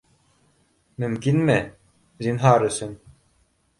[1.03, 1.57] Мөмкинме?
[2.29, 2.97] Зинһар өсөн.